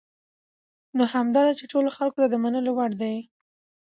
[0.97, 3.15] نو همدا ده چې ټولو خلکو ته د منلو وړ دي.